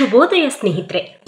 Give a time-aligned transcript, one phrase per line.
[0.00, 1.24] ಶುಭೋದಯ ಸ್ನೇಹಿತರೆ.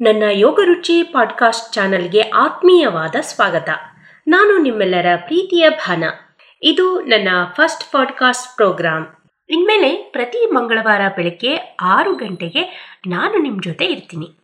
[0.00, 3.68] ನನ್ನ ಯೋಗ ರುಚಿ ಪಾಡ್ಕಾಸ್ಟ್ ಚಾನಲ್ಗೆ ಆತ್ಮೀಯವಾದ ಸ್ವಾಗತ.
[4.28, 6.04] ನಾನು ನಿಮ್ಮೆಲ್ಲರ ಪ್ರೀತಿಯ ಭಾನ.
[6.62, 9.06] ಇದು ನನ್ನ ಫಸ್ಟ್ ಪಾಡ್ಕಾಸ್ಟ್ ಪ್ರೋಗ್ರಾಮ್.
[9.48, 14.38] ಇನ್ಮೇಲೆ ಪ್ರತಿ ಮಂಗಳವಾರ ಬೆಳಗ್ಗೆ ಆರು ಗಂಟೆಗೆ ನಾನು ನಿಮ್ಮ ಜೊತೆ ಇರ್ತೀನಿ.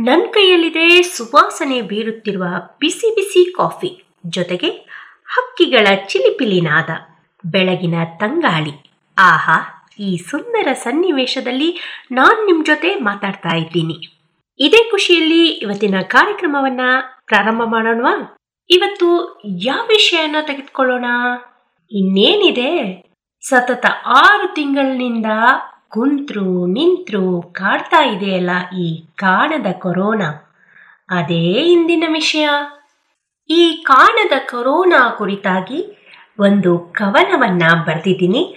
[0.00, 2.44] ನನ್ನ ಕೈಯಲ್ಲಿದೆ ಸುವಾಸನೆ ಬೀರುತ್ತಿರುವ
[2.80, 4.68] ಬಿಸಿ ಬಿಸಿ ಕಾಫಿ, ಜೊತೆಗೆ
[5.26, 6.90] ಹಕ್ಕಿಗಳ ಚಿಲಿಪಿಲಿನಾದ
[7.50, 8.92] ಬೆಳಗಿನ ತಂಗಾಳಿ.
[9.18, 11.80] ಆಹಾ, ಈ ಸುಂದರ ಸನ್ನಿವೇಶದಲ್ಲಿ
[12.12, 14.18] ನಾನು ನಿಮ್ಮ ಜೊತೆ ಮಾತಾಡ್ತಾ ಇದ್ದೀನಿ.
[14.60, 16.80] ಇದೇ ಖುಷಿಯಲ್ಲಿ ಇವತ್ತಿನ ಕಾರ್ಯಕ್ರಮವನ್ನ
[17.26, 18.36] ಪ್ರಾರಂಭ ಮಾಡೋಣವಾ?
[18.70, 21.04] ಇವತ್ತು ಯಾವ ವಿಷಯನ ತೆಗೆದುಕೊಳ್ಳೋಣ?
[21.92, 23.02] ಇನ್ನೇನಿದೆ?
[23.48, 25.26] ಸತತ ಆರು ತಿಂಗಳಿನಿಂದ
[25.90, 30.54] ಕುಂತ್ರು, ನಿಂತ್ರು, ಕಾಡ್ತಾ ಇದೆಯಲ್ಲ ಈ ಕಾಣದ ಕೊರೋನಾ?
[31.10, 32.48] ಅದೇ ಇಂದಿನ ವಿಷಯ.
[33.50, 38.56] ಈ ಕಾಣದ ಕೊರೋನಾ ಕುರಿತಾಗಿ ಒಂದು ಕವನವನ್ನ ಬರೆದಿದ್ದೀನಿ.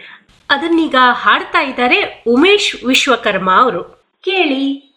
[0.49, 3.83] ಅದನ್ನೀಗ ಹಾಡ್ತಾ ಇದ್ದಾರೆ ಉಮೇಶ್ ವಿಶ್ವಕರ್ಮ ಅವರು.
[4.23, 4.92] ಕೇಳಿ.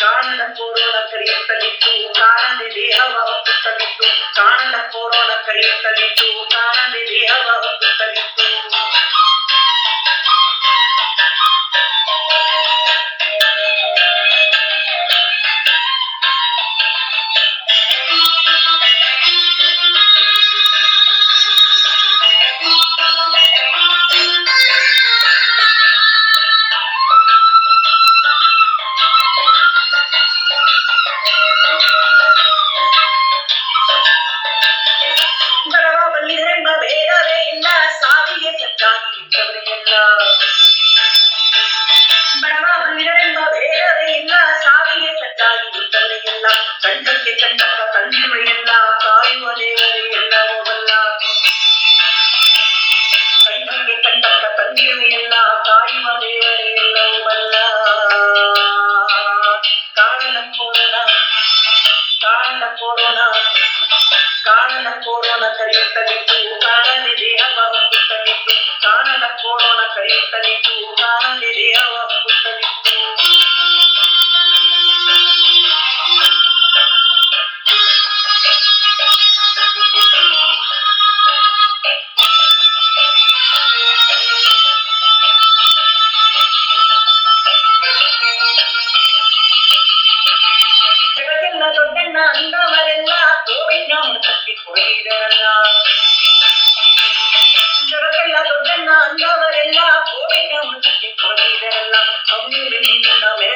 [0.00, 6.77] ಕಾಣದ ಕೋರೋನ ಕರೆಯುತ್ತಲಿತ್ತು ಕಾಣದೆ ದೇಹವ ಒಪ್ಪುತ್ತಲಿತ್ತು ಕಾಣದ ಕೋರೋನ ಕರೆಯುತ್ತಲಿತ್ತು ಕಾಣದೆ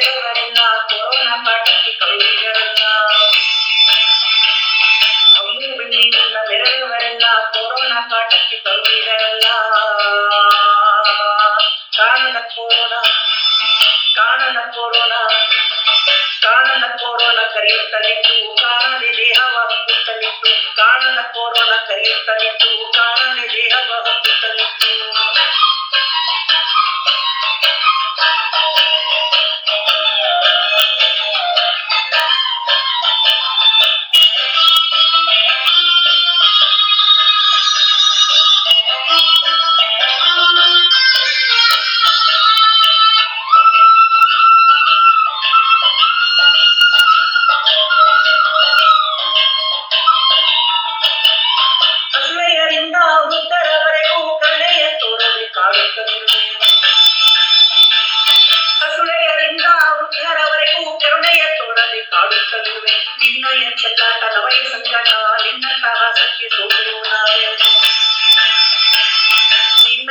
[0.03, 1.93] దేవుడి నాతో నా పట్టి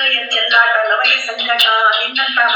[0.01, 1.67] ನಿನ್ನಯ ಚೆಲ್ಲಾಟ ನವಯ ಸಂಕಟ
[1.99, 2.55] ನಿನ್ನಂತಹ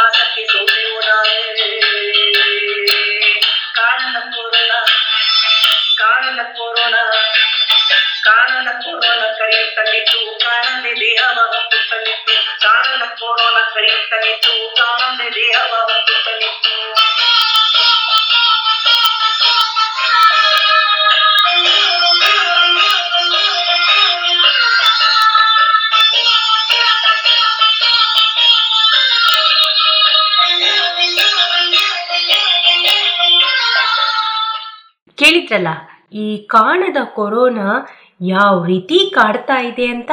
[35.26, 35.68] ಕೇಳಿದ್ರಲ್ಲ
[36.14, 37.88] ಈ ಕಾಣದ ಕೊರೋನಾ
[38.22, 40.12] ಯಾವ ರೀತಿ ಕಾಡ್ತಾ ಇದೆ ಅಂತ?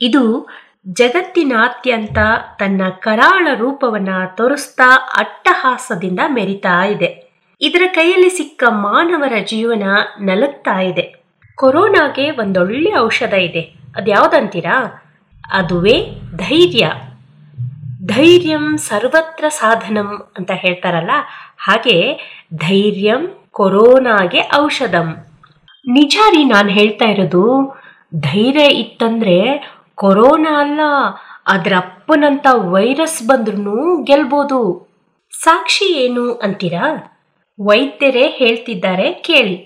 [0.00, 0.48] ಇದು
[0.88, 2.18] ಜಗತ್ತಿನಾದ್ಯಂತ
[2.58, 7.32] ತನ್ನ ಕರಾಳ ರೂಪವನ್ನ ತೋರಿಸ್ತಾ ಅಟ್ಟಹಾಸದಿಂದ ಮೆರಿತಾ ಇದೆ.
[7.60, 9.82] ಇದರ ಕೈಯಲ್ಲಿ ಸಿಕ್ಕ ಮಾನವರ ಜೀವನ
[10.20, 11.22] ನಲಗ್ತಾ ಇದೆ.
[11.54, 13.60] ಕೊರೋನಾಗೆ ಒಂದೊಳ್ಳೆ ಔಷಧ ಇದೆ.
[13.96, 15.04] ಅದ್ಯಾವುದಂತೀರಾ?
[15.52, 16.06] ಅದುವೇ
[16.36, 16.92] ಧೈರ್ಯ.
[18.12, 20.08] ಧೈರ್ಯಂ ಸರ್ವತ್ರ ಸಾಧನಂ
[20.38, 21.14] ಅಂತ ಹೇಳ್ತಾರಲ್ಲ,
[21.66, 21.96] ಹಾಗೆ
[22.54, 25.08] ಧೈರ್ಯಂ ಕೊರೋನಾಗೆ ಔಷಧಂ.
[25.84, 27.44] ನಿಜ ರೀ ನಾನು ಹೇಳ್ತಾ ಇರೋದು,
[28.20, 29.38] ಧೈರ್ಯ ಇತ್ತಂದ್ರೆ
[29.94, 30.80] ಕೊರೋನಾ ಅಲ್ಲ,
[31.46, 33.78] ಅದರ ಅಪ್ಪನಂತ ವೈರಸ್ ಬಂದ್ರೂ
[34.10, 34.60] ಗೆಲ್ಬೋದು.
[35.32, 36.86] ಸಾಕ್ಷಿ ಏನು ಅಂತೀರಾ?
[37.58, 39.56] ವೈದ್ಯರೇ ಹೇಳ್ತಿದ್ದಾರೆ ಕೇಳಿ.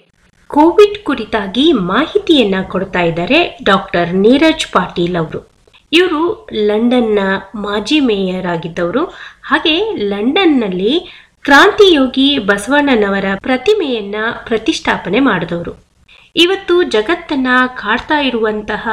[0.51, 5.52] ಕೋವಿಡ್ ಕುರಿತಾಗಿ ಮಾಹಿತಿಯನ್ನ ಕೊಡ್ತಾ ಇದ್ದಾರೆ ಡಾಕ್ಟರ್ ನೀರಜ್ ಪಾಟೀಲ್ ಅವರು.
[5.93, 7.19] ಇವರು ಲಂಡನ್ನ
[7.55, 9.05] ಮಾಜಿ ಮೇಯರ್ ಆಗಿದ್ದವರು.
[9.43, 11.07] ಹಾಗೆ ಲಂಡನ್ನಲ್ಲಿ
[11.43, 14.15] ಕ್ರಾಂತಿಯೋಗಿ ಬಸವಣ್ಣನವರ ಪ್ರತಿಮೆಯನ್ನ
[14.47, 15.73] ಪ್ರತಿಷ್ಠಾಪನೆ ಮಾಡಿದವರು.
[16.37, 18.89] ಇವತ್ತು ಜಗತ್ತನ್ನ ಕಾಡ್ತಾ ಇರುವಂತಹ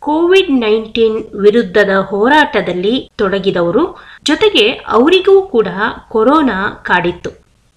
[0.00, 4.04] ಕೋವಿಡ್ ನೈನ್ಟೀನ್ ವಿರುದ್ಧದ ಹೋರಾಟದಲ್ಲಿ ತೊಡಗಿದವರು.
[4.24, 5.68] ಜೊತೆಗೆ ಅವರಿಗೂ ಕೂಡ
[6.08, 7.30] ಕೊರೋನಾ ಕಾಡಿತ್ತು.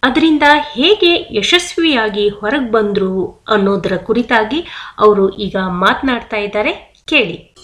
[0.04, 4.66] ಅದರಿಂದ ಹೇಗೆ ಯಶಸ್ವಿಯಾಗಿ ಹೊರಗೆ ಬಂದ್ರು ಅನ್ನೋದರ ಕುರಿತಾಗಿ
[5.00, 6.94] ಅವರು ಈಗ ಮಾತನಾಡ್ತಾ ಇದ್ದಾರೆ.
[7.08, 7.56] ಕೇಳಿ.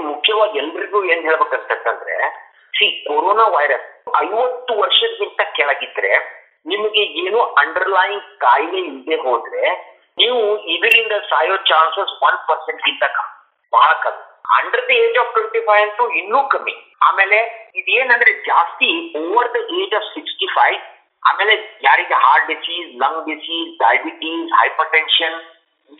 [0.00, 2.30] ಮುಖ್ಯವಾಗಿ ಎಲ್ರಿಗೂ ಏನ್ ಹೇಳ್ಬೇಕಂತಂದ್ರೆ,
[2.68, 11.56] ಸಿ, ಕೊರೋನಾ ವೈರಸ್ ಐವತ್ತು ವರ್ಷಕ್ಕಿಂತ ಕೆಳಗಿದ್ರೆ, ನಿಮಗೆ ಏನು ಅಂಡರ್ಲೈನ್ ಕಾಯಿಲೆ ಇಲ್ಲದೆ ಹೋದ್ರೆ, ನೀವು ಇದರಿಂದ ಸಾಯೋ
[11.56, 13.68] ಚಾನ್ಸಸ್ ಒನ್ ಪರ್ಸೆಂಟ್ ಗಿಂತ ಕಮ್ಮಿ.
[13.72, 14.54] ಬಹಳ ಕಮ್ಮಿ.
[14.58, 16.92] Under the age of twenty five ಅಂತೂ ಇನ್ನೂ ಕಮ್ಮಿ.
[17.02, 20.91] ಆಮೇಲೆ ಇದೇನಂದ್ರೆ ಜಾಸ್ತಿ over the age of sixty five
[21.28, 21.54] ಆಮೇಲೆ
[21.88, 24.48] ಯಾರಿಗೆ heart disease lung disease diabetes
[24.96, 25.36] hypertension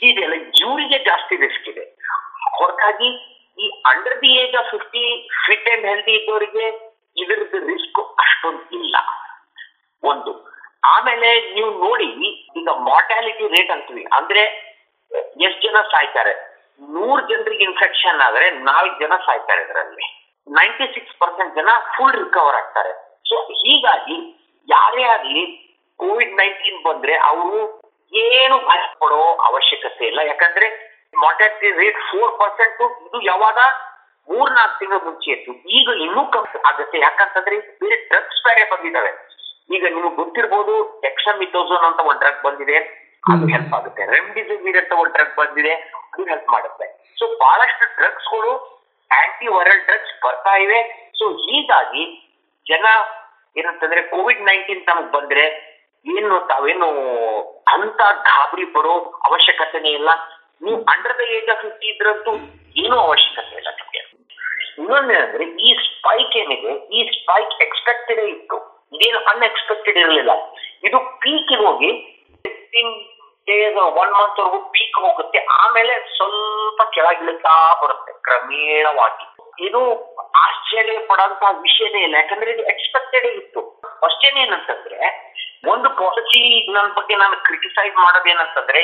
[0.09, 1.85] ಇದೆಲ್ಲ ಇವರಿಗೆ ಜಾಸ್ತಿ ರಿಸ್ಕ್ ಇದೆ.
[2.59, 3.11] ಹೊರತಾಗಿ
[3.59, 5.05] ಈ under the age of fifty
[5.45, 6.67] fit and healthy ಇದ್ದವರಿಗೆ
[7.23, 8.97] ಇದರದ್ದು ರಿಸ್ಕ್ ಅಷ್ಟೊಂದು ಇಲ್ಲ
[10.03, 10.33] ಒಂದು.
[10.95, 12.09] ಆಮೇಲೆ ನೀವು ನೋಡಿ,
[12.61, 14.05] ಈಗ ಮಾರ್ಟಾಲಿಟಿ ರೇಟ್ ಅಂತೀವಿ.
[14.19, 14.43] ಅಂದ್ರೆ
[15.47, 16.33] ಎಷ್ಟು ಜನ ಸಾಯ್ತಾರೆ?
[16.95, 20.07] ನೂರ್ ಜನರಿಗೆ ಇನ್ಫೆಕ್ಷನ್ ಆದ್ರೆ ನಾಲ್ಕು ಜನ ಸಾಯ್ತಾರೆ ಇದರಲ್ಲಿ.
[20.47, 22.93] ನೈಂಟಿ ಸಿಕ್ಸ್ ಪರ್ಸೆಂಟ್ ಜನ ಫುಲ್ ರಿಕವರ್ ಆಗ್ತಾರೆ.
[23.29, 24.17] ಸೊ ಹೀಗಾಗಿ
[24.69, 25.45] ಯಾರೇ ಆಗ್ಲಿ
[26.01, 27.61] ಕೋವಿಡ್ ನೈನ್ಟೀನ್ ಬಂದ್ರೆ ಅವರು
[28.13, 30.21] ಏನು ಭಯ ಪಡೋ ಅವಶ್ಯಕತೆ ಇಲ್ಲ.
[30.31, 30.67] ಯಾಕಂದ್ರೆ
[31.23, 33.59] ಮಾರ್ಟಾಲಿಟಿ ರೇಟ್ ಫೋರ್ ಪರ್ಸೆಂಟ್ ಇದು ಯಾವಾಗ
[34.29, 35.53] ಮೂರ್ ನಾಲ್ಕು ತಿಂಗಳ ಮುಂಚೆ ಇತ್ತು.
[35.79, 36.99] ಈಗ ಇನ್ನೂ ಕಮ್ಮಿ ಆಗುತ್ತೆ.
[36.99, 39.13] ಯಾಕಂತಂದ್ರೆ ಬೇರೆ ಡ್ರಗ್ಸ್ ಬೇರೆ ಬಂದಿದ್ದಾವೆ
[39.77, 40.75] ಈಗ ನಿಮ್ಗೆ ಗೊತ್ತಿರ್ಬೋದು
[41.11, 42.79] ಎಕ್ಸಮಿಥೋಸೋನ್ ಅಂತ ಒಂದು ಡ್ರಗ್ ಬಂದಿದೆ.
[43.33, 44.03] ಅದು ಹೆಲ್ಪ್ ಆಗುತ್ತೆ.
[44.15, 45.75] ರೆಮ್ಡಿಸಿವಿರ್ ಅಂತ ಒಂದು ಡ್ರಗ್ ಬಂದಿದೆ.
[46.13, 46.87] ಅದು ಹೆಲ್ಪ್ ಮಾಡುತ್ತೆ.
[47.19, 48.53] ಸೊ ಬಹಳಷ್ಟು ಡ್ರಗ್ಸ್ಗಳು
[49.11, 50.81] ಆಂಟಿ ವೈರಲ್ ಡ್ರಗ್ಸ್ ಬರ್ತಾ ಇವೆ.
[51.19, 52.05] ಸೊ ಹೀಗಾಗಿ
[52.67, 52.87] ಜನ
[53.57, 55.45] ಏನಂತಂದ್ರೆ ಕೋವಿಡ್ ನೈನ್ಟೀನ್ ನಮಗ್ ಬಂದ್ರೆ
[56.07, 56.89] ಏನು ತಾವೇನು
[57.75, 58.95] ಅಂತ ಗಾಬರಿ ಬರೋ
[59.29, 60.11] ಅವಶ್ಯಕತೆನೇ ಇಲ್ಲ.
[60.63, 62.33] ನೀವು under the age of fifty ಇದ್ರಂತೂ
[62.83, 64.03] ಏನೂ ಅವಶ್ಯಕತೆ ಇಲ್ಲ ನಿಮಗೆ.
[64.79, 68.59] ಇನ್ನೊಂದೇನಂದ್ರೆ ಈ ಸ್ಪೈಕ್ ಏನಿದೆ, ಈ ಸ್ಪೈಕ್ ಎಕ್ಸ್ಪೆಕ್ಟೆಡ್ ಇತ್ತು.
[68.95, 70.33] ಇದೇನು ಅನ್ಎಕ್ಸ್ಪೆಕ್ಟೆಡ್ ಇರಲಿಲ್ಲ.
[70.87, 71.91] ಇದು ಪೀಕ್ ಹೋಗಿ
[72.45, 72.93] ಫಿಫ್ಟೀನ್
[73.47, 75.39] ಡೇಸ್ ಒನ್ ಮಂತ್ ವರೆಗೂ ಪೀಕ್ ಹೋಗುತ್ತೆ.
[75.39, 79.27] ಆಮೇಲೆ ಸ್ವಲ್ಪ ಕೆಳಗಿಳುತ್ತಾ ಬರುತ್ತೆ ಕ್ರಮೇಣವಾಗಿ.
[79.67, 79.81] ಇದು
[80.31, 82.15] ಆಶ್ಚರ್ಯ ಪಡೋಂತ ವಿಷಯನೇ ಇಲ್ಲ.
[82.15, 83.61] ಯಾಕಂದ್ರೆ ಇದು ಎಕ್ಸ್ಪೆಕ್ಟೆಡ್ ಇತ್ತು.
[83.99, 85.01] ಕ್ವಶನ್ ಏನಂತಂದ್ರೆ,
[85.67, 88.81] ಒಂದು ಪಾಲಿಸಿ ನನ್ನ ಬಗ್ಗೆ ನಾನು ಕ್ರಿಟಿಸೈಸ್ ಮಾಡೋದೇನಂತಂದ್ರೆ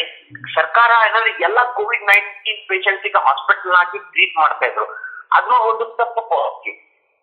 [0.54, 4.84] ಸರ್ಕಾರ ಏನಾದ್ರೆ ಎಲ್ಲ ಕೋವಿಡ್ ನೈನ್ಟೀನ್ ಪೇಷಂಟ್ಸಿಗೆ ಹಾಸ್ಪಿಟಲ್ ಆಗಿ ಟ್ರೀಟ್ ಮಾಡ್ತಾ ಇದ್ರು.
[5.32, 6.72] ಅದನ್ನ ಒಂದು ತಪ್ಪು ಪಾಲಿಸಿ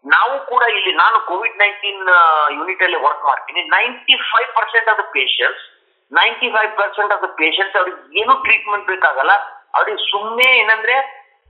[0.06, 2.04] ನಾವು ಕೂಡ ಇಲ್ಲಿ, ನಾನು ಕೋವಿಡ್ ನೈನ್ಟೀನ್
[2.52, 3.62] ಯೂನಿಟ್ ಅಲ್ಲಿ ವರ್ಕ್ ಮಾಡ್ತೀನಿ.
[3.64, 5.75] Ninety five percent of the patients
[6.18, 9.34] ninety five percent of the patients ಅವ್ರಿಗೆ ಏನು ಟ್ರೀಟ್ಮೆಂಟ್ ಬೇಕಾಗಲ್ಲ.
[9.78, 10.96] ಅವ್ರಿಗೆ ಸುಮ್ಮನೆ ಏನಂದ್ರೆ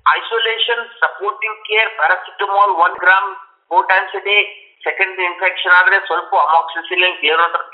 [0.05, 3.29] isolation supportive care paracetamol one gram
[3.69, 4.37] four times day
[4.85, 7.15] second infection ಆದ್ರೆ ಸ್ವಲ್ಪ ಅಮಾಕ್ಸಿಸಿಲಿನ್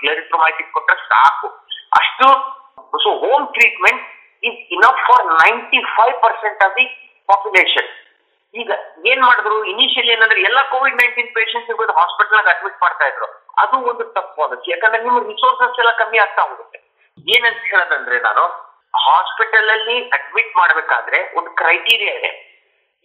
[0.02, 1.48] ಕ್ಲೇರಿಟ್ರೊಮೈಟಿಕ್ ಕೊಟ್ಟರೆ ಸಾಕು.
[2.00, 2.28] ಅಷ್ಟು
[3.04, 4.04] so home treatment
[4.50, 6.86] is enough for ninety five percent of the
[7.30, 7.90] population
[8.54, 8.72] ಈಗ
[9.10, 9.58] ಏನ್ ಮಾಡಿದ್ರು?
[9.72, 11.70] ಇನಿಷಿಯಲಿ ಏನಂದ್ರೆ ಎಲ್ಲ COVID nineteen patients
[12.00, 13.28] hospital admit ಮಾಡ್ತಾ ಇದ್ರು.
[13.62, 16.44] ಅದು ಒಂದು ತಪ್ಪು ಪಾಲಿಸಿ ಯಾಕಂದ್ರೆ ನಿಮ್ಮ ರಿಸೋರ್ಸಸ್ ಎಲ್ಲ ಕಮ್ಮಿ ಆಗ್ತಾ
[17.36, 18.44] ಏನಂತ ಹೇಳೋದಂದ್ರೆ ನಾನು
[19.06, 22.32] ಹಾಸ್ಪಿಟಲ್ ಅಲ್ಲಿ ಅಡ್ಮಿಟ್ ಮಾಡ್ಬೇಕಾದ್ರೆ ಒಂದು ಕ್ರೈಟೀರಿಯಾ ಇದೆ.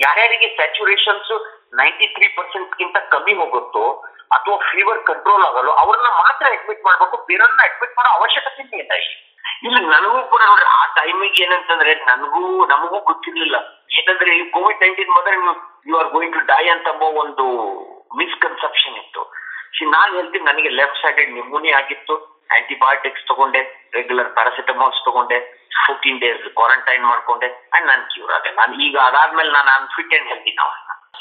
[0.01, 1.33] ಯಾರ್ಯಾರಿಗೆ ಸ್ಯಾಚುರೇಷನ್ಸ್
[1.81, 3.85] ನೈಂಟಿ ತ್ರೀ ಪರ್ಸೆಂಟ್ ಗಿಂತ ಕಮ್ಮಿ ಹೋಗುತ್ತೋ
[4.37, 9.81] ಅಥವಾ ಫೀವರ್ ಕಂಟ್ರೋಲ್ ಆಗಲ್ಲ ಅವ್ರನ್ನ ಮಾತ್ರ ಅಡ್ಮಿಟ್ ಮಾಡ್ಬೇಕು, ಬೇರೆಯವ್ರನ್ನ ಅಡ್ಮಿಟ್ ಮಾಡೋ ಅವಶ್ಯಕತೆ ಇಲ್ಲ ಇಲ್ಲಿ.
[9.95, 12.43] ನನಗೂ ಕೂಡ ನೋಡ್ರಿ, ಆ ಟೈಮಿಗೆ ಏನಂತಂದ್ರೆ ನನಗೂ
[12.73, 13.57] ನಮಗೂ ಗೊತ್ತಿರ್ಲಿಲ್ಲ.
[13.99, 15.55] ಏನಂದ್ರೆ ಈ ಕೋವಿಡ್ ನೈನ್ಟೀನ್ ನೀವು
[15.91, 16.89] you are going to die ಅಂತ
[17.23, 17.47] ಒಂದು
[18.21, 19.23] ಮಿಸ್ಕನ್ಸೆಪ್ಷನ್ ಇತ್ತು.
[19.95, 22.15] ನಾನು ಹೇಳ್ತೀನಿ, ನನಗೆ ಲೆಫ್ಟ್ ಸೈಡೆಡ್ ನಿಮೋನಿ ಆಗಿತ್ತು.
[22.55, 28.51] ಆಂಟಿಬಯೋಟಿಕ್ಸ್ ತಗೊಂಡೆ ರೆಗ್ಯುಲರ್ ಪ್ಯಾರಾಸಿಟಮಾಲ್ಸ್ ತಗೊಂಡೆ ಫೋರ್ಟೀನ್ ಡೇಸ್ ಕ್ವಾರಂಟೈನ್ ಮಾಡ್ಕೊಂಡೆ ಅಂಡ್ ನಾನು ಕ್ಯೂರ್ ಆದೆ.
[28.51, 30.71] ನಾನು ಈಗ ಅದಾದ್ಮೇಲೆ ನಾನು ಫಿಟ್ ಅಂಡ್ ಹೆಲ್ತಿ ನಾವು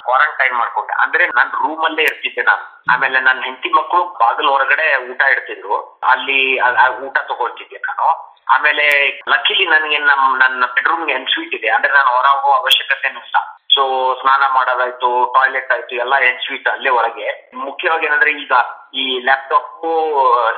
[0.04, 0.94] ಕ್ವಾರಂಟೈನ್ ಮಾಡ್ಕೊಂಡೆ.
[1.02, 2.84] ಅಂದ್ರೆ ನನ್ನ ರೂಮ್ ಅಲ್ಲೇ ಇರ್ತಿದ್ದೆ ನಾನು.
[2.94, 6.00] ಆಮೇಲೆ ನನ್ನ ಹೆಂಡತಿ ಮಕ್ಕಳು ಬಾಗಿಲು ಹೊರಗಡೆ ಊಟ ಇಡ್ತಿದ್ರು.
[6.04, 8.36] ಅಲ್ಲಿ ಊಟ ತಗೊಳ್ತಿದ್ದೆ ನಾನು.
[8.50, 11.70] ಆಮೇಲೆ ಲಕ್ಕಿಲಿ ನನಗೆ ನಮ್ಮ, ನನ್ನ ಬೆಡ್ರೂಮ್ಗೆ ಸ್ವೀಟ್ ಇದೆ.
[11.70, 13.55] ಅಂದ್ರೆ ನಾನು ಹೊರ ಹೋಗೋ ಅವಶ್ಯಕತೆನೂ ಇಲ್ಲ.
[13.76, 16.14] ಸೊ ಸ್ನಾನ ಮಾಡೋದಾಯ್ತು ಟಾಯ್ಲೆಟ್ ಆಯ್ತು, ಎಲ್ಲ
[16.46, 17.52] ಸ್ವೀಟ್ ಅಲ್ಲೇ ಒಳಗೆ.
[17.56, 18.52] ಮುಖ್ಯವಾಗಿ ಏನಂದ್ರೆ ಈಗ
[18.94, 19.82] ಈ ಲ್ಯಾಪ್ಟಾಪ್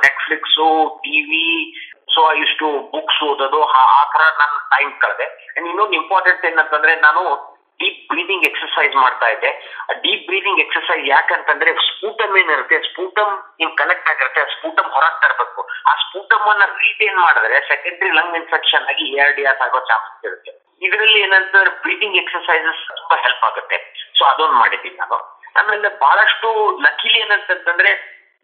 [0.04, 1.74] ನೆಟ್ಫ್ಲಿಕ್ಸ್ ಟಿವಿ
[2.14, 5.54] ಸೊ ಇಷ್ಟು ಬುಕ್ಸ್ ಓದೋದು, ಆ- ತರ ನನ್ನ ಟೈಮ್ ಕಳೆದೆ.
[5.56, 7.48] ಇನ್ನೊಂದು ಇಂಪಾರ್ಟೆಂಟ್ ಏನಂತಂದ್ರೆ ನಾನು
[7.78, 9.50] ಡೀಪ್ ಬ್ರೀದಿಂಗ್ ಎಕ್ಸರ್ಸೈಸ್ ಮಾಡ್ತಾ ಇದ್ದೆ.
[9.92, 15.68] ಡೀಪ್ ಬ್ರೀದಿಂಗ್ ಎಕ್ಸರ್ಸೈಸ್ ಯಾಕಂತಂದ್ರೆ ಸ್ಪೂಟಮ್ ಏನಿರುತ್ತೆ, ಸ್ಪೂಟಮ್ ನೀವು ಕನೆಕ್ಟ್ ಆಗಿರುತ್ತೆ ಸ್ಪೂಟಮ್ ಹೊರಗೆ ತರಬೇಕು.
[15.86, 20.67] ಆ ಸ್ಪೂಟಮ್ ಅನ್ನ ರೀಟೈನ್ ಮಾಡಿದ್ರೆ ಸೆಕೆಂಡರಿ ಲಂಗ್ ಇನ್ಫೆಕ್ಷನ್ ಆಗಿ ಏರ್ ಆಗೋ ಚಾನ್ಸಸ್ ಇರುತ್ತೆ.
[20.82, 23.78] ಇದರಲ್ಲಿ ಏನಂತಂದ್ರೆ ಬ್ರೀದಿಂಗ್ ಎಕ್ಸರ್ಸೈಸಸ್ ತುಂಬಾ ಹೆಲ್ಪ್ ಆಗುತ್ತೆ.
[24.18, 25.18] ಸೊ ಅದೊಂದು ಮಾಡಿದ್ದೀನಿ ನಾನು.
[25.56, 26.48] ಆಮೇಲೆ ಬಹಳಷ್ಟು
[26.80, 27.92] ಲಕ್ಕಿಲಿ ಏನಂತಂತಂದ್ರೆ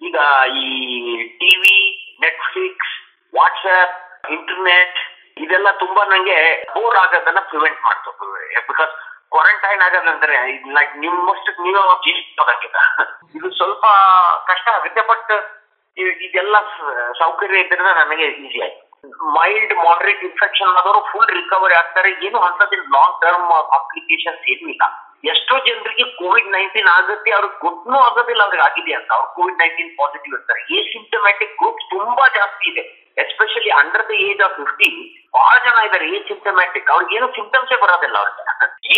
[0.02, 0.18] ಈಗ
[0.62, 0.66] ಈ
[1.40, 1.76] ಟಿವಿ
[2.20, 2.94] ನೆಟ್ಫ್ಲಿಕ್ಸ್
[3.38, 3.96] ವಾಟ್ಸ್ಆಪ್
[4.30, 4.98] ಇಂಟರ್ನೆಟ್
[5.36, 6.38] ಇದೆಲ್ಲ ತುಂಬಾ ನಂಗೆ
[6.74, 8.10] ಬೋರ್ ಆಗೋದನ್ನ ಪ್ರಿವೆಂಟ್ ಮಾಡ್ತು.
[8.68, 8.94] ಬಿಕಾಸ್
[9.30, 10.34] ಕ್ವಾರಂಟೈನ್ ಆಗೋದಂದ್ರೆ
[10.74, 12.78] ಲೈಕ್ ನಿಮ್ಮಷ್ಟು ನೀವೇ ಜೀವಿಸೋದಾಗಿಲ್ಲ
[13.36, 13.84] ಇದು ಸ್ವಲ್ಪ
[14.50, 15.32] ಕಷ್ಟ ಆಗುತ್ತೆ ಬಟ್
[16.26, 16.56] ಇದೆಲ್ಲ
[17.18, 18.83] ಸೌಕರ್ಯ ಇದ್ರಿಂದ ನನಗೆ ಈಸಿ ಆಯ್ತು.
[19.12, 22.26] ಮೈಲ್ಡ್ ಮಾಡರೇಟ್ ಇನ್ಫೆಕ್ಷನ್ ಆದವರು ಫುಲ್ ರಿಕವರಿ ಆಗ್ತಾರೆ.
[22.26, 24.82] ಏನು ಅಂತದಿಲ್ಲ ಲಾಂಗ್ ಟರ್ಮ್ ಅಪ್ಲಿಕೇಶನ್ಸ್ ಏನೂ ಇಲ್ಲ.
[25.24, 27.30] ಎಷ್ಟೋ ಜನರಿಗೆ ಕೋವಿಡ್ ನೈನ್ಟೀನ್ ಆಗುತ್ತೆ.
[27.30, 28.42] ಅವ್ರಿಗೆ ಗೊತ್ತೂ ಆಗೋದಿಲ್ಲ.
[28.42, 29.12] ಅವ್ರಿಗೆ ಆಗಿದೆ ಅಂತ.
[29.12, 30.74] ಅವ್ರು ಕೋವಿಡ್ ನೈನ್ಟೀನ್ ಪಾಸಿಟಿವ್ ಇರ್ತಾರೆ.
[30.74, 33.04] ಈ ಸಿಂಟಮ್ಯಾಟಿಕ್ ಗ್ರೂಪ್ ತುಂಬಾ ಜಾಸ್ತಿ ಇದೆ.
[33.18, 38.18] Especially under the age of fifty ಬಹಳ ಜನ ಇದ್ದಾರೆ ಈ ಸಿಂಟಮ್ಯಾಟಿಕ್ ಅವ್ರಿಗೆ ಏನು ಸಿಂಟಮ್ಸೇ ಬರೋದಿಲ್ಲ
[38.18, 38.42] ಅವ್ರಿಗೆ.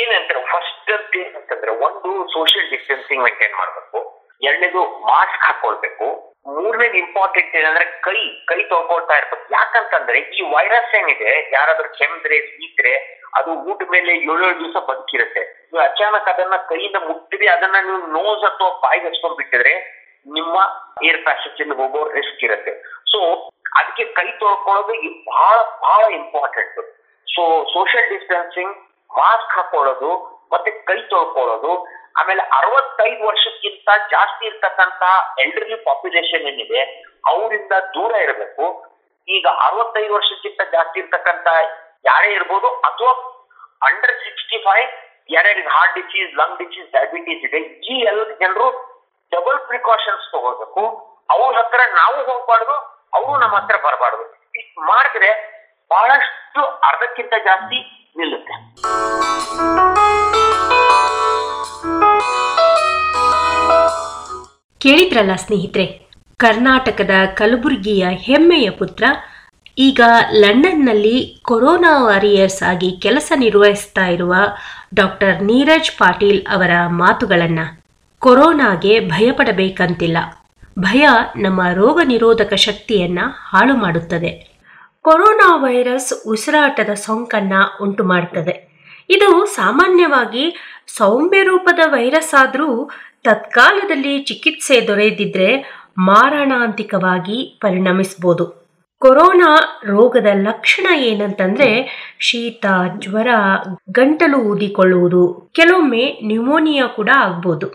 [0.03, 0.91] ಏನಂತಾರೆ ಫಸ್ಟ್
[1.37, 4.23] ಅಂತಂದ್ರೆ ಒಂದು ಸೋಷಿಯಲ್ ಡಿಸ್ಟೆನ್ಸಿಂಗ್ ಮೇಂಟೈನ್ ಮಾಡಬೇಕು.
[4.43, 6.25] ಎರಡನೇದು ಮಾಸ್ಕ್ ಹಾಕೊಳ್ಬೇಕು.
[6.55, 8.19] ಮೂರನೇದು ಇಂಪಾರ್ಟೆಂಟ್ ಏನಂದ್ರೆ ಕೈ
[8.50, 9.45] ಕೈ ತೊಳ್ಕೊಳ್ತಾ ಇರ್ಬೇಕು.
[9.57, 12.93] ಯಾಕಂತಂದ್ರೆ ಈ ವೈರಸ್ ಏನಿದೆ, ಯಾರಾದ್ರೂ ಕೆಮ್ಮಿದ್ರೆ ಸೀತ್ರೆ,
[13.38, 15.43] ಅದು ಊಟ ಮೇಲೆ ಏಳೇಳು ದಿವಸ ಬದುಕಿರುತ್ತೆ.
[15.71, 19.75] ನೀವು ಅಚಾನಕ್ ಅದನ್ನ ಕೈಯಿಂದ ಮುಟ್ಟಿದ್ರೆ ಅದನ್ನ ನೀವು ನೋಸ್ ಅಥವಾ ಬಾಯಿಗೆ ಹಚ್ಕೊಂಡ್ ಬಿಟ್ಟಿದ್ರೆ
[20.37, 20.55] ನಿಮ್ಮ
[21.09, 22.73] ಏರ್ ಪ್ಯಾಸೇಜ್ ಹೋಗೋ ರಿಸ್ಕ್ ಇರುತ್ತೆ.
[23.12, 23.21] ಸೊ
[23.79, 24.95] ಅದಕ್ಕೆ ಕೈ ತೊಳ್ಕೊಳ್ಳೋದು
[25.31, 26.79] ಬಹಳ ಬಹಳ important
[27.26, 27.43] so
[27.75, 28.75] social distancing
[29.11, 30.11] mask ಹಾಕೊಳ್ಳೋದು,
[30.53, 31.73] ಮತ್ತೆ ಕೈ ತೊಳ್ಕೊಳ್ಳೋದು
[32.21, 35.03] ಆಮೇಲೆ ಅರವತ್ತೈದು ವರ್ಷಕ್ಕಿಂತ ಜಾಸ್ತಿ ಇರ್ತಕ್ಕಂತ
[35.43, 36.81] ಎಲ್ಡರ್ಲಿ ಪಾಪ್ಯುಲೇಷನ್ ಏನಿದೆ,
[37.31, 38.67] ಅವರಿಂದ ದೂರ ಇರಬೇಕು.
[39.29, 41.49] ಈಗ ಅರವತ್ತೈದು ವರ್ಷಕ್ಕಿಂತ ಜಾಸ್ತಿ ಇರ್ತಕ್ಕಂತ
[42.11, 43.13] ಯಾರೇ ಇರ್ಬೋದು, ಅಥವಾ
[43.89, 44.87] ಅಂಡರ್ ಸಿಕ್ಸ್ಟಿ ಫೈವ್
[45.35, 47.61] ಯಾರ್ಯಾರಿಗೆ heart disease lung disease diabetes ಇದೆ,
[47.93, 48.67] ಈ ಎಲ್ಲ ಜನರು
[49.33, 50.85] ಡಬಲ್ ಪ್ರಿಕಾಷನ್ಸ್ ತಗೋಬೇಕು.
[51.35, 52.77] ಅವ್ರ ಹತ್ರ ನಾವು ಹೋಗ್ಬಾರ್ದು,
[53.17, 54.25] ಅವರು ನಮ್ಮ ಹತ್ರ ಬರಬಾರ್ದು.
[54.61, 55.31] ಇಷ್ಟು ಮಾಡಿದ್ರೆ
[55.91, 57.81] ಬಹಳಷ್ಟು ಅರ್ಧಕ್ಕಿಂತ ಜಾಸ್ತಿ
[58.21, 58.55] ನಿಲ್ಲುತ್ತೆ.
[64.80, 65.87] ಕೇಳಿದ್ರಲ್ಲ ಸ್ನೇಹಿತರೆ,
[66.37, 69.04] ಕರ್ನಾಟಕದ ಕಲಬುರಗಿಯ ಹೆಮ್ಮೆಯ ಪುತ್ರ,
[69.78, 70.00] ಈಗ
[70.33, 74.35] ಲಂಡನ್ನಲ್ಲಿ ಕೊರೋನಾ ವಾರಿಯರ್ಸ್ ಆಗಿ ಕೆಲಸ ನಿರ್ವಹಿಸ್ತಾ ಇರುವ
[74.95, 77.66] ಡಾಕ್ಟರ್ ನೀರಜ್ ಪಾಟೀಲ್ ಅವರ ಮಾತುಗಳನ್ನು
[78.18, 80.18] ಕೊರೋನಾಗೆ ಭಯಪಡಬೇಕಂತಿಲ್ಲ.
[80.78, 83.18] ಭಯ ನಮ್ಮ ರೋಗ ನಿರೋಧಕ ಶಕ್ತಿಯನ್ನ
[83.50, 84.30] ಹಾಳು ಮಾಡುತ್ತದೆ.
[85.02, 88.54] ಕೊರೋನಾ ವೈರಸ್ ಉಸಿರಾಟದ ಸೋಂಕನ್ನ ಉಂಟು ಮಾಡುತ್ತದೆ
[89.11, 90.45] ಇದು ಸಾಮಾನ್ಯವಾಗಿ
[90.97, 92.90] ಸೌಮ್ಯ ರೂಪದ ವೈರಸ್ ಆದರೂ
[93.26, 95.49] ತತ್ಕಾಲದಲ್ಲಿ ಚಿಕಿತ್ಸೆ ದೊರೆಯದಿದ್ರೆ
[95.99, 98.66] ಮಾರಣಾಂತಿಕವಾಗಿ ಪರಿಣಮಿಸಬಹುದು
[99.02, 99.50] ಕೊರೋನಾ
[99.87, 101.68] ರೋಗದ ಲಕ್ಷಣ ಏನಂತಂದ್ರೆ
[102.18, 102.66] ಶೀತ,
[102.99, 103.28] ಜ್ವರ,
[103.90, 107.66] ಗಂಟಲು ಊದಿಕೊಳ್ಳುವುದು, ಕೆಲವೊಮ್ಮೆ ನ್ಯೂಮೋನಿಯಾ ಕೂಡ ಆಗ್ಬೋದು.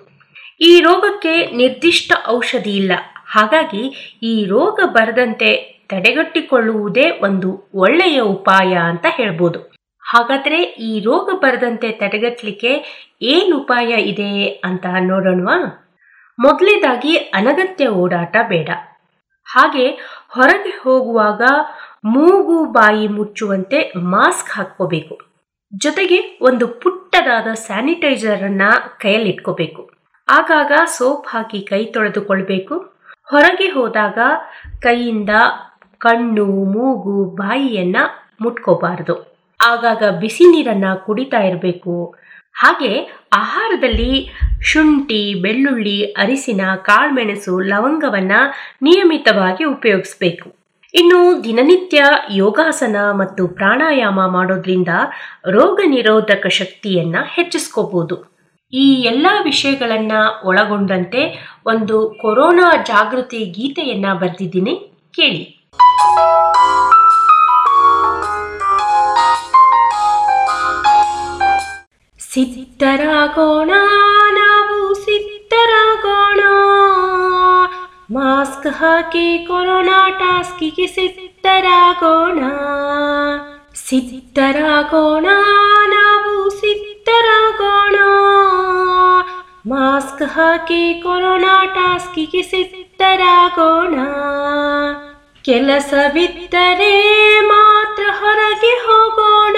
[0.61, 2.91] ಈ ರೋಗಕ್ಕೆ ನಿರ್ದಿಷ್ಟ ಔಷಧಿ ಇಲ್ಲ.
[3.25, 3.83] ಹಾಗಾಗಿ
[4.23, 5.51] ಈ ರೋಗ ಬರದಂತೆ
[5.89, 9.70] ತಡೆಗಟ್ಟಿಕೊಳ್ಳುವುದೇ ಒಂದು ಒಳ್ಳೆಯ ಉಪಾಯ ಅಂತ ಹೇಳ್ಬೋದು.
[10.13, 12.85] ಹಾಗಾದ್ರೆ ಈ ರೋಗ ಬರದಂತೆ ತಡೆಗಟ್ಟಲಿಕ್ಕೆ
[13.21, 15.87] ಏನು ಉಪಾಯ ಇದೆ ಅಂತ ನೋಡೋಣವಾ?
[16.39, 18.69] ಮೊದಲೇದಾಗಿ ಅನಗತ್ಯ ಓಡಾಟ ಬೇಡ.
[19.45, 19.89] ಹಾಗೆ
[20.29, 21.41] ಹೊರಗೆ ಹೋಗುವಾಗ
[22.05, 25.19] ಮೂಗು ಬಾಯಿ ಮುಚ್ಚುವಂತೆ ಮಾಸ್ಕ್ ಹಾಕ್ಕೋಬೇಕು.
[25.75, 28.61] ಜೊತೆಗೆ ಒಂದು ಪುಟ್ಟದಾದ ಸ್ಯಾನಿಟೈಸರ್ ಅನ್ನ
[28.97, 29.91] ಕೈಯಲ್ಲಿಟ್ಕೋಬೇಕು.
[30.29, 32.75] ಆಗಾಗ ಸೋಪ್ ಹಾಕಿ ಕೈ ತೊಳೆದುಕೊಳ್ಬೇಕು.
[33.29, 34.17] ಹೊರಗೆ ಹೋದಾಗ
[34.79, 35.29] ಕೈಯಿಂದ
[35.97, 39.30] ಕಣ್ಣು, ಮೂಗು, ಬಾಯಿಯನ್ನು ಮುಟ್ಕೋಬಾರದು.
[39.65, 42.15] ಆಗಾಗ ಬಿಸಿ ನೀರನ್ನು ಕುಡಿತಾ ಇರಬೇಕು.
[42.53, 44.29] ಹಾಗೆ ಆಹಾರದಲ್ಲಿ
[44.63, 48.31] ಶುಂಠಿ, ಬೆಳ್ಳುಳ್ಳಿ, ಅರಿಸಿನ, ಕಾಳುಮೆಣಸು, ಲವಂಗವನ್ನ
[48.81, 50.55] ನಿಯಮಿತವಾಗಿ ಉಪಯೋಗಿಸಬೇಕು.
[50.93, 54.87] ಇನ್ನು ದಿನನಿತ್ಯ ಯೋಗಾಸನ ಮತ್ತು ಪ್ರಾಣಾಯಾಮ ಮಾಡೋದ್ರಿಂದ
[55.49, 58.31] ರೋಗ ನಿರೋಧಕ ಶಕ್ತಿಯನ್ನು ಹೆಚ್ಚಿಸ್ಕೋಬೋದು.
[58.73, 60.11] ಈ ಎಲ್ಲ ವಿಷಯಗಳನ್ನ
[60.45, 64.93] ಒಳಗೊಂಡಂತೆ ಒಂದು ಕೊರೋನಾ ಜಾಗೃತಿ ಗೀತೆಯನ್ನು ಬರೆದಿದ್ದೀನಿ.
[65.15, 65.57] ಕೇಳಿ.
[72.33, 73.71] ಸಿದ್ಧರಾಗೋಣ,
[74.31, 76.41] ನಾವು ಸಿದ್ಧರಾಗೋಣ.
[78.11, 82.43] ಮಾಸ್ಕ್ ಹಾಕಿ ಕೊರೋನಾ ಟಾಸ್ಕಿಗೆ ಸಿದ್ಧರಾಗೋಣ.
[83.75, 85.25] ಸಿದ್ಧರಾಗೋಣ,
[85.87, 87.95] ನಾವು ಸಿದ್ಧರಾಗೋಣ.
[89.67, 93.99] ಮಾಸ್ಕ್ ಹಾಕಿ ಕೊರೋನಾ ಟಾಸ್ಕಿಗೆ ಸಿದ್ಧರಾಗೋಣ.
[95.45, 96.95] ಕೆಲಸವಿದ್ದರೆ
[97.47, 99.57] ಮಾತ್ರ ಹೊರಗೆ ಹೋಗೋಣ.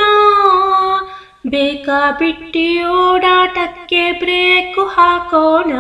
[1.48, 5.72] ಬೇಕಾ ಬಿಟ್ಟಿ ಓಡಾಟಕ್ಕೆ ಬ್ರೇಕು ಹಾಕೋಣ.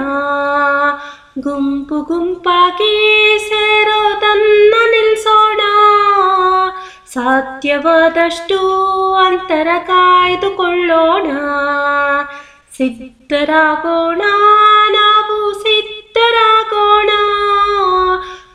[1.39, 2.95] ಗುಂಪು ಗುಂಪಾಗಿ
[3.47, 5.61] ಸೇರೋದನ್ನ ನಿಲ್ಸೋಣ.
[7.13, 8.59] ಸಾಧ್ಯವಾದಷ್ಟು
[9.13, 11.31] ಅಂತರ ಕಾಯ್ದುಕೊಳ್ಳೋಣ.
[12.77, 14.21] ಸಿದ್ಧರಾಗೋಣ,
[14.89, 17.09] ನಾವು ಸಿದ್ಧರಾಗೋಣ.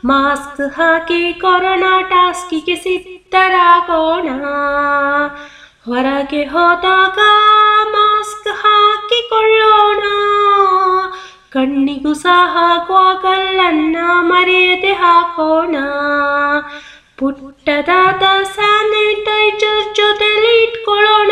[0.05, 4.29] ಮಾಸ್ಕ್ ಹಾಕಿ ಕೊರೋನಾ ಟಾಸ್ಕಿಗೆ ಸಿದ್ಧರಾಗೋಣ.
[5.87, 7.19] ಹೊರಗೆ ಹೋದಾಗ
[7.91, 10.03] ಮಾಸ್ಕ್ ಹಾಕಿಕೊಳ್ಳೋಣ.
[11.49, 12.57] ಕಣ್ಣಿಗೂ ಸಹ
[13.21, 15.75] ಕಲ್ಲನ್ನ ಮರೆಯದೆ ಹಾಕೋಣ.
[17.17, 21.31] ಪುಟ್ಟದಾದ ಸ್ಯಾನಿಟೈಸರ್ ಜೊತೆಲಿ ಇಟ್ಕೊಳ್ಳೋಣ.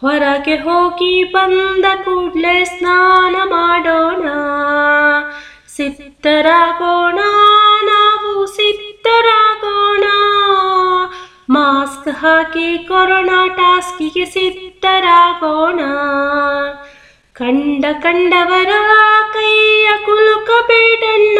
[0.00, 4.28] ಹೊರಗೆ ಹೋಗಿ ಬಂದ ಕೂಡಲೇ ಸ್ನಾನ ಮಾಡೋಣ.
[5.76, 6.97] ಸಿದ್ಧರಾಗೋಣ
[12.38, 15.80] ಹಾಕಿ ಕೊರೋನಾ ಟಾಸ್ಕಿಗೆ ಸಿದ್ಧರಾಗೋಣ.
[17.32, 18.68] ಕಂಡ ಕಂಡವರ
[19.32, 21.38] ಕೈಯ ಕುಲುಕಬೇಡಣ್ಣ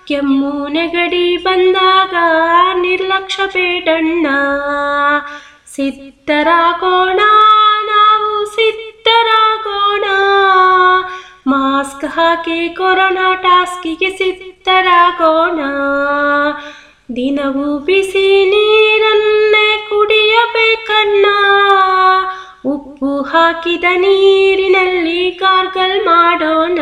[0.08, 2.14] ಕೆಮ್ಮು ನೆಗಡಿ ಬಂದಾಗ
[2.82, 4.28] ನಿರ್ಲಕ್ಷ್ಯ ಬೇಡಣ್ಣ.
[5.76, 7.20] ಸಿದ್ಧರಾಗೋಣ.
[11.98, 15.60] ಮಾಸ್ಕ್ ಹಾಕಿ ಕೊರೋನಾ ಟಾಸ್ಕಿಗೆ ಸಿದ್ಧರಾಗೋಣ.
[17.16, 21.26] ದಿನವೂ ಬಿಸಿ ನೀರನ್ನೇ ಕುಡಿಯಬೇಕಣ್ಣ.
[22.66, 26.80] ಉಪ್ಪು ಹಾಕಿದ ನೀರಿನಲ್ಲಿ ಕಾರ್ಗಲ್ ಮಾಡೋಣ.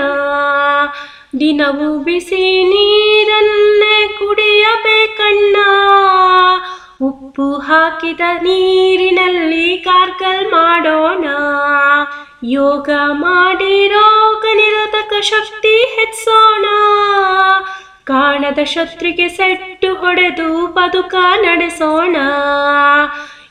[1.40, 5.58] ದಿನವೂ ಬಿಸಿ ನೀರನ್ನೇ ಕುಡಿಯಬೇಕಣ್ಣ.
[7.02, 11.26] ಉಪ್ಪು ಹಾಕಿದ ನೀರಿನಲ್ಲಿ ಕಾರ್ಗಲ್ ಮಾಡೋಣ.
[12.44, 14.05] ಯೋಗ ಮಾಡಿ ರೋಗ ನಿರೋಧಕ
[15.30, 16.66] ಶಕ್ತಿ ಹೆಚ್ಚೋಣ.
[18.04, 22.16] ಕಾಣದ ಶತ್ರಿಗೆ ಸೆಟ್ಟು ಹೊಡೆದು ಬದುಕ ನಡೆಸೋಣ.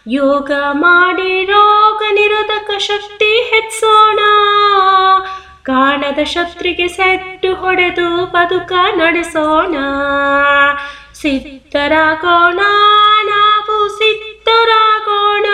[0.08, 4.20] ಯೋಗ ಮಾಡಿ ರೋಗ ನಿರೋಧಕ ಶಕ್ತಿ ಹೆಚ್ಚೋಣ.
[5.62, 9.76] ಕಾಣದ ಶತ್ರಿಗೆ ಸೆಟ್ಟು ಹೊಡೆದು ಬದುಕ ನಡೆಸೋಣ.
[11.14, 12.60] ಸಿದ್ಧರಾಗೋಣ,
[13.24, 15.46] ನಾವು ಸಿದ್ಧರಾಗೋಣ.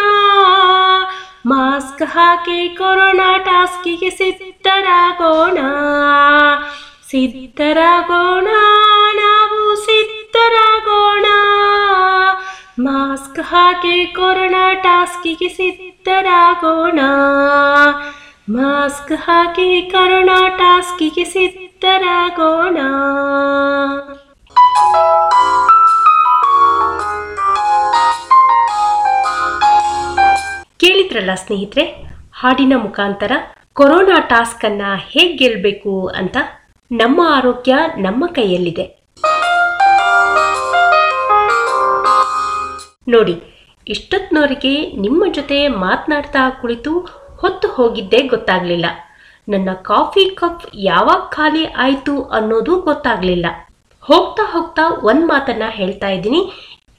[1.44, 5.58] ಮಾಸ್ಕ್ ಹಾಕಿ ಕೊರೋನಾ ಟಾಸ್ಕಿಗೆ ಸಿದ್ಧರಾಗೋಣ
[7.08, 8.48] ಸಿದ್ಧರಾಗೋಣ
[9.18, 11.26] ನಾವು ಸಿದ್ಧರಾಗೋಣ
[12.80, 17.00] ಮಾಸ್ಕ್ ಹಾಕಿ ಕೊರೋನಾ ಟಾಸ್ಕಿಗೆ ಸಿದ್ಧರಾಗೋಣ
[18.50, 22.78] ಮಾಸ್ಕ್ ಹಾಕಿ ಕೊರೋನಾ ಟಾಸ್ಕಿಗೆ ಸಿದ್ಧರಾಗೋಣ
[31.10, 31.84] ಕೇಳಿದ್ರಲ್ಲ ಸ್ನೇಹಿತರೆ,
[32.40, 33.32] ಹಾಡಿನ ಮುಖಾಂತರ
[33.78, 36.36] ಕೊರೋನಾ ಟಾಸ್ಕ್ ಅನ್ನ ಹೇಗೆ ಗೆಲ್ಬೇಕು ಅಂತ
[36.90, 38.84] ನಮ್ಮ ಆರೋಗ್ಯ ನಮ್ಮ ಕೈಯಲ್ಲಿದೆ.
[43.08, 43.34] ನೋಡಿ
[43.88, 46.94] ಇಷ್ಟೊತ್ತಿನವರಿಗೆ ನಿಮ್ಮ ಜೊತೆ ಮಾತನಾಡ್ತಾ ಕುಳಿತು
[47.42, 48.86] ಹೊತ್ತು ಹೋಗಿದ್ದೇ ಗೊತ್ತಾಗ್ಲಿಲ್ಲ.
[49.48, 53.46] ನನ್ನ ಕಾಫಿ ಕಪ್ ಯಾವಾಗ ಖಾಲಿ ಆಯ್ತು ಅನ್ನೋದು ಗೊತ್ತಾಗ್ಲಿಲ್ಲ.
[54.00, 56.42] ಹೋಗ್ತಾ ಹೋಗ್ತಾ ಒಂದ್ ಮಾತನ್ನ ಹೇಳ್ತಾ ಇದ್ದೀನಿ.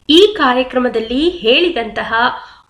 [0.09, 2.13] ಈ ಕಾರ್ಯಕ್ರಮದಲ್ಲಿ ಹೇಳಿದಂತಹ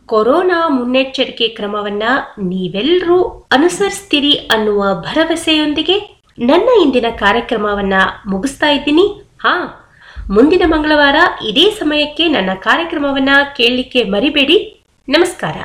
[0.05, 2.03] ಕೊರೋನಾ ಮುನ್ನೆಚ್ಚರಿಕೆ ಕ್ರಮವನ್ನ
[2.37, 7.93] ನೀವೆಲ್ಲರೂ ಅನುಸರಿಸ್ತೀರಿ ಅನ್ನುವ ಭರವಸೆಯೊಂದಿಗೆ ನನ್ನ ಇಂದಿನ ಕಾರ್ಯಕ್ರಮವನ್ನ
[8.27, 9.21] ಮುಗಿಸ್ತಾ ಇದ್ದೀನಿ.
[9.43, 9.87] ಹಾ,
[10.29, 11.15] ಮುಂದಿನ ಮಂಗಳವಾರ
[11.47, 14.83] ಇದೇ ಸಮಯಕ್ಕೆ ನನ್ನ ಕಾರ್ಯಕ್ರಮವನ್ನ ಕೇಳಲಿಕ್ಕೆ ಮರಿಬೇಡಿ.
[15.09, 15.57] ನಮಸ್ಕಾರ.